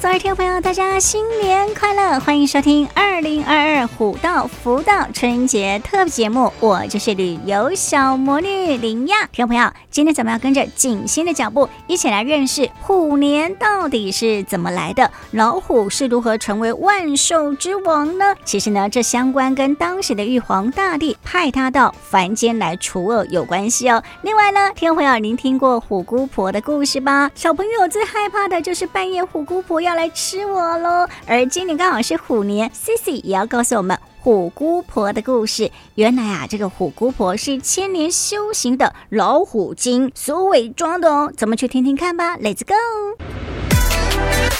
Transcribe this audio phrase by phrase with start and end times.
[0.00, 2.20] 所有听众朋友，大家新年快乐！
[2.20, 9.22] 欢迎收听二零二二虎道福道春节特别节目，我就是旅游小魔女林亚。
[9.32, 18.36] 听众朋友，今天咱们要跟着景欣的脚步，一起来认识虎年到底是怎么来的，老虎是如何成为万兽之王呢？
[18.44, 24.00] 其实呢，这相关跟当时的玉皇大帝派他到凡间来除恶有关系哦。
[24.22, 27.32] 另外呢，听众朋友，您听过虎姑婆的故事吧？
[27.34, 31.08] 小朋友最害怕的就是半夜虎姑婆要来吃我喽！
[31.26, 35.70] 而今年刚好是虎年，Cici 也要告诉我们虎姑婆的故事。
[35.94, 41.32] 原来啊，这个虎姑婆是千年修行的老虎精所伪装的哦。
[41.36, 42.74] 咱们去听听看吧，Let's go！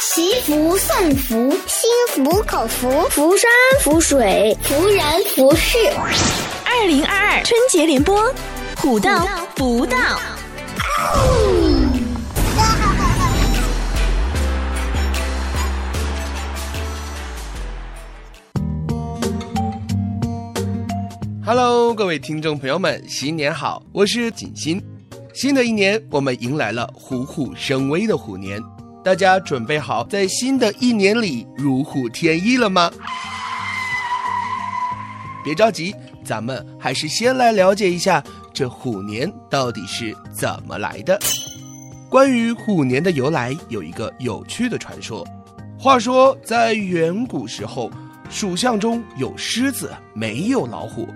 [0.00, 3.50] 祈福送福，心服口服，福山
[3.82, 5.04] 福水，福人
[5.34, 5.76] 福事。
[6.64, 8.32] 二零二二春节联播，
[8.76, 9.26] 虎到
[9.56, 9.96] 福道。
[21.98, 23.82] 各位听众朋友们，新年好！
[23.90, 24.80] 我是景欣。
[25.34, 28.62] 新的一年，我们迎来了虎虎生威的虎年。
[29.02, 32.88] 大家准备好在新的一年里如虎添翼了吗？
[35.42, 38.22] 别着急，咱们还是先来了解一下
[38.54, 41.18] 这虎年到底是怎么来的。
[42.08, 45.26] 关于虎年的由来，有一个有趣的传说。
[45.76, 47.90] 话说，在远古时候。
[48.30, 51.08] 属相中有狮子，没有老虎。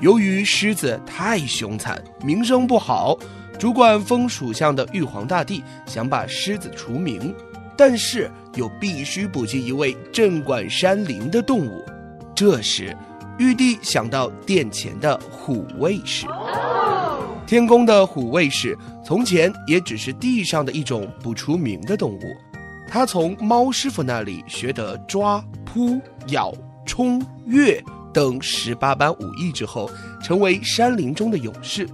[0.00, 3.18] 由于狮子太凶残，名声不好，
[3.58, 7.34] 主管风属相的玉皇大帝想把狮子除名，
[7.76, 11.84] 但是又必须补进一位镇管山林的动物。
[12.34, 12.96] 这时，
[13.38, 16.26] 玉帝想到殿前的虎卫士。
[17.46, 22.20] 天宫的虎卫士从前也只是地上的一种不出名的动物，
[22.88, 25.44] 他从猫师傅那里学得抓。
[25.72, 26.00] 扑、
[26.30, 26.52] 咬、
[26.84, 27.80] 冲、跃
[28.12, 29.90] 等十八般武艺之后，
[30.22, 31.88] 成为山林中的勇士。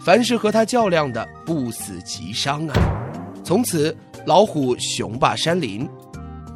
[0.00, 2.74] 凡是和他较量的，不死即伤啊！
[3.44, 3.94] 从此，
[4.26, 5.88] 老虎雄霸山林。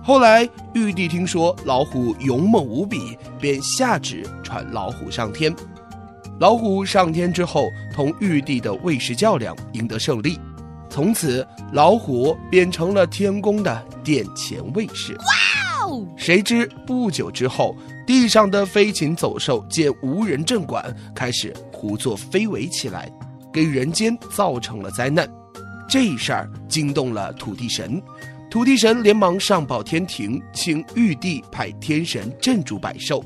[0.03, 5.55] 后来，玉帝听说老虎勇猛无比，便下旨传老虎上天。
[6.41, 10.39] 老虎上天之后，同玉帝的卫士较量，赢得胜利。
[10.91, 15.13] 从此，老虎变成了天宫的殿前卫士。
[15.15, 17.77] 哇哦谁知不久之后，
[18.07, 20.85] 地上的飞禽走兽见无人镇管，
[21.15, 23.11] 开始胡作非为起来，
[23.53, 25.29] 给人间造成了灾难。
[25.89, 28.03] 这一事儿惊动了土地神，
[28.51, 33.25] 土地神连忙上报天庭，请玉帝派天神镇住百兽。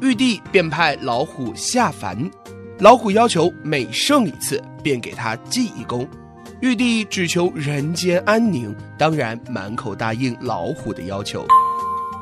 [0.00, 2.30] 玉帝便派老虎下凡，
[2.78, 6.06] 老虎要求每胜一次，便给他记一功。
[6.60, 11.46] 玉帝只求人间安宁，当然满口答应老虎的要求。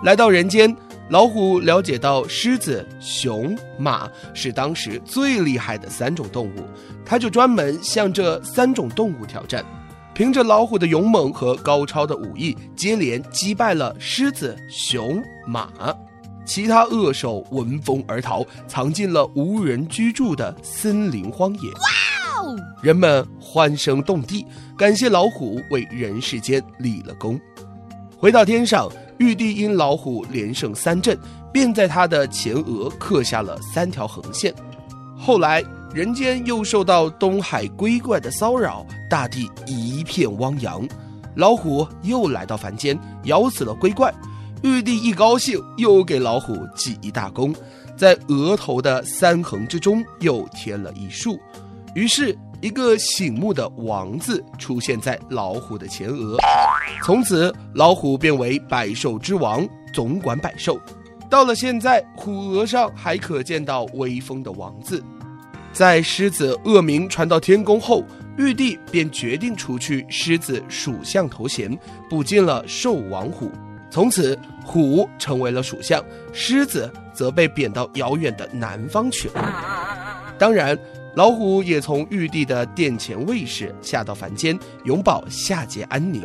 [0.03, 0.75] 来到人间，
[1.09, 6.65] 老虎了解到狮子、熊、马是当时最厉害的三种动物，
[7.05, 9.65] 他就专门向这三种动物挑战。
[10.15, 15.71] 凭着老虎的勇猛和高超的武艺，接连击败了狮子、熊、马，
[16.45, 21.71] 其他恶兽闻风而逃，藏进了无人居住的森林荒野。
[21.71, 22.57] 哇哦！
[22.83, 24.45] 人们欢声动地，
[24.77, 27.39] 感谢老虎为人世间立了功。
[28.19, 28.91] 回到天上。
[29.19, 31.19] 玉帝因老虎连胜三阵，
[31.53, 34.55] 便在他的前额刻下了三条横线。
[35.19, 40.87] 后来人间又受到东海龟怪的骚扰，大地一片汪洋，
[41.35, 44.13] 老虎又来到凡间，咬死了龟怪。
[44.63, 47.55] 玉帝一高兴，又给老虎记一大功，
[47.97, 51.39] 在额头的三横之中又添了一竖，
[51.95, 52.37] 于是。
[52.63, 56.39] 一个醒目的“王”字出现在老虎的前额，
[57.05, 60.81] 从此老虎变为百兽之王，总管百兽。
[61.29, 65.05] 到了现在，虎额上还可见到威风的“王”字。
[65.71, 68.03] 在狮子恶名传到天宫后，
[68.39, 71.79] 玉帝便决定除去狮子属相头衔，
[72.09, 73.51] 补进了兽王虎。
[73.91, 76.03] 从此，虎成为了属相，
[76.33, 80.35] 狮子则被贬到遥远的南方去了。
[80.39, 80.77] 当然。
[81.17, 86.23] 老虎也从玉帝的殿前卫士下到凡间，永保下界安宁。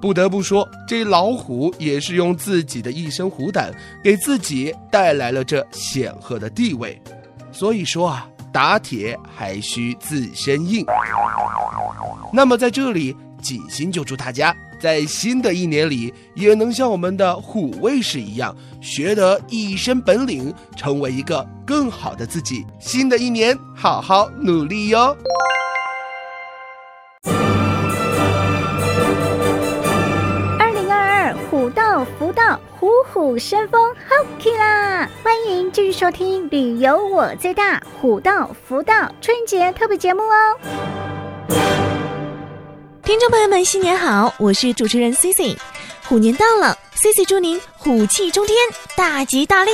[0.00, 7.02] 不得不说，这老虎也是用自己的一身虎胆，给自己带来了这显赫的地位。
[7.50, 10.86] 所以说啊，打铁还需自身硬。
[12.32, 22.66] 那么在这里，锦心就祝大家在新的一年里，也能像我们的虎卫士一样，学得一身本领，成为一个更好的自己。
[22.78, 25.16] 新的一年，好好努力哟！
[30.58, 34.14] 二零二二虎到福到，虎虎生风，好
[34.58, 35.08] 啦！
[35.22, 40.58] 欢迎继续收听《旅游我最大虎到福到春节特别节目哦！
[43.04, 44.34] 听众朋友们，新年好！
[44.38, 45.54] 我是主持人 C C，。
[46.08, 48.56] 虎年到了，C C 祝您虎气冲天，
[48.96, 49.72] 大吉大利。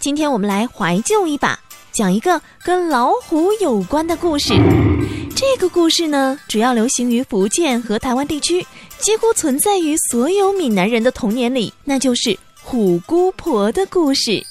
[0.00, 1.56] 今天我们来怀旧一把，
[1.92, 4.54] 讲一个跟老虎有关的故事。
[5.36, 8.66] 这个故事呢，主要流行于福建和台湾地区，
[8.98, 14.44] 几乎存在于所有闽南人的童年里，那就是虎姑婆的故事。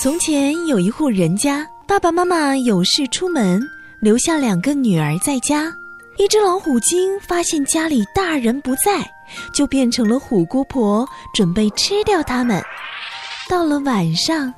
[0.00, 3.60] 从前有一户人家，爸爸妈妈有事出门，
[4.00, 5.74] 留下两个女儿在家。
[6.20, 9.10] 一只老虎精发现家里大人不在，
[9.54, 12.62] 就变成了虎姑婆，准备吃掉他们。
[13.48, 14.52] 到了晚上，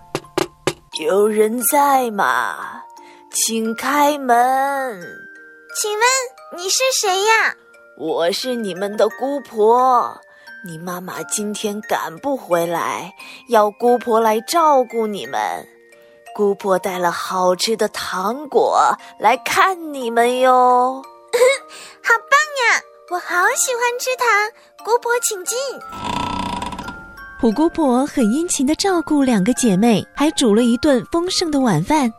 [1.01, 2.57] 有人在吗？
[3.31, 4.37] 请开门。
[5.81, 7.55] 请问你是谁呀？
[7.97, 10.21] 我是你们的姑婆。
[10.67, 13.15] 你妈妈今天赶不回来，
[13.49, 15.41] 要姑婆来照顾你们。
[16.35, 21.01] 姑婆带了好吃的糖果来看你们哟。
[22.03, 22.83] 好棒呀！
[23.11, 24.27] 我好喜欢吃糖。
[24.85, 25.59] 姑婆请进。
[27.41, 32.13] 虎姑婆很殷勤地照顾两个姐妹，还煮了一顿丰盛的晚饭。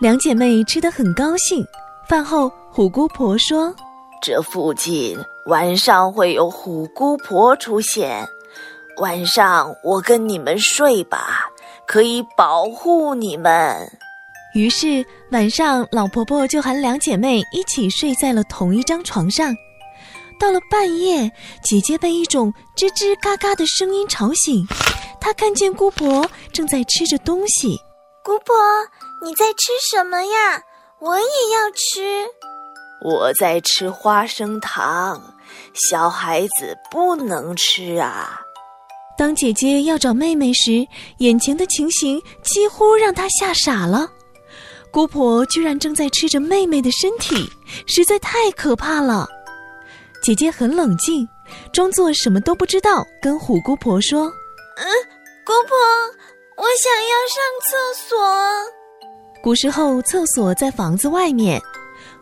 [0.00, 1.64] 两姐妹吃得很高兴。
[2.08, 3.74] 饭后，虎姑婆说
[4.22, 8.26] ：“这附近晚上会有虎姑婆出现，
[8.98, 11.46] 晚上我跟你们睡吧，
[11.86, 13.90] 可以保护你们。”
[14.54, 19.54] 于是晚上，老婆婆就喊两姐妹一起睡在了同一张床上。
[20.40, 21.30] 到了半夜，
[21.62, 24.66] 姐姐被一种吱吱嘎嘎的声音吵醒。
[25.20, 27.76] 她看见姑婆正在吃着东西。
[28.24, 28.54] 姑婆，
[29.24, 30.62] 你在吃什么呀？
[31.00, 32.26] 我也要吃。
[33.04, 35.20] 我在吃花生糖，
[35.74, 38.40] 小孩子不能吃啊。
[39.16, 40.86] 当姐姐要找妹妹时，
[41.18, 44.08] 眼前的情形几乎让她吓傻了。
[44.90, 47.50] 姑婆居然正在吃着妹妹的身体，
[47.86, 49.28] 实在太可怕了。
[50.22, 51.28] 姐姐很冷静，
[51.72, 54.24] 装作什么都不知道，跟虎姑婆说
[54.76, 54.84] ：“嗯，
[55.44, 55.76] 姑婆，
[56.56, 58.18] 我想要上厕所。”
[59.42, 61.62] 古时候厕所在房子外面，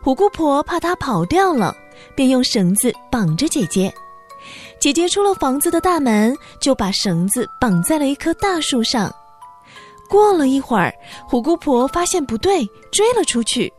[0.03, 1.75] 虎姑婆怕她跑掉了，
[2.15, 3.91] 便用绳子绑着姐姐。
[4.79, 9.11] 姐姐出了房子的大门，就把绳子绑在了一棵大树上。
[10.09, 10.93] 过了一会儿，
[11.27, 13.71] 虎姑婆发现不对，追了出去，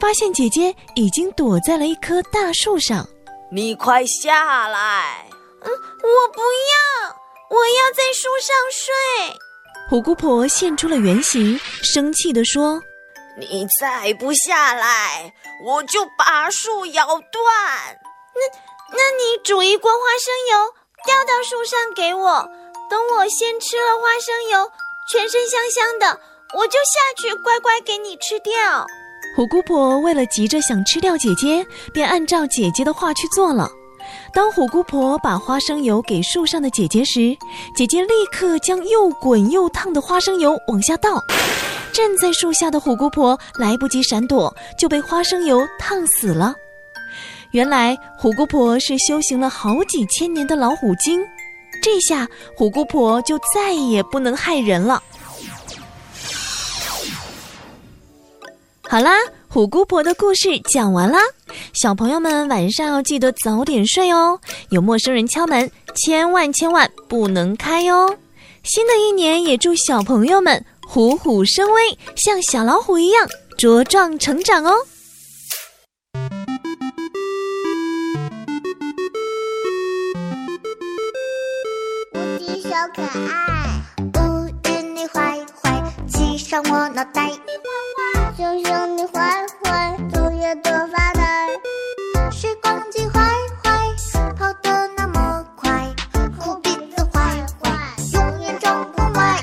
[0.00, 3.06] 发现姐姐已经躲在了一棵大树上。
[3.52, 5.26] 你快下来！
[5.62, 7.16] 嗯，我不要，
[7.50, 8.92] 我要在树上睡。
[9.88, 12.82] 虎姑婆现出了原形，生气地说
[13.38, 15.32] ：“你再不下来，
[15.64, 17.20] 我就把树咬断。
[18.34, 20.72] 那，那你煮一锅花生油，
[21.06, 22.48] 掉到树上给我。
[22.90, 24.70] 等我先吃了花生油，
[25.06, 26.20] 全身香香的，
[26.56, 28.52] 我就下去乖乖给你吃掉。”
[29.36, 33.68] 虎姑婆为了急着想吃掉姐姐，便按照姐姐的话去做了。
[34.32, 37.36] 当虎姑婆把花生油给树上的姐姐时，
[37.74, 41.22] 姐姐立刻将又滚又烫的花生油往下倒。
[41.92, 46.54] 站在树下的虎姑婆来不及闪躲，就被花生油烫死了。
[47.52, 51.24] 原来虎姑婆是修行了好几千年的老虎精，
[51.84, 52.26] 这下
[52.56, 55.02] 虎姑婆就再也不能害人了。
[58.88, 59.12] 好啦，
[59.48, 61.20] 虎姑婆的故事讲完啦。
[61.74, 64.40] 小朋友们晚上要记得早点睡哦。
[64.70, 68.16] 有陌生人敲门，千万千万不能开哦。
[68.62, 74.74] 新的一年也祝小朋友们虎虎生威，像小老虎一样茁壮成长哦。
[82.74, 83.70] 小可爱。
[84.18, 87.30] 乌云你坏坏，骑上我脑袋。
[88.36, 91.50] 熊熊你坏坏，昼夜多发呆。
[92.32, 93.20] 时光机坏
[93.62, 93.94] 坏，
[94.36, 95.88] 跑得那么快。
[96.36, 97.70] 哭鼻子坏坏，
[98.12, 99.36] 永远装不乖。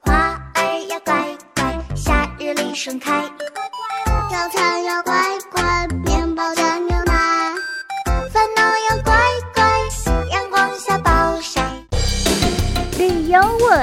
[0.00, 3.30] 花儿要乖乖，夏日里盛开。
[4.28, 5.14] 早餐要乖
[5.52, 5.86] 乖。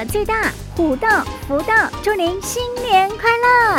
[0.10, 3.78] 最大虎道福到，祝您新年快乐！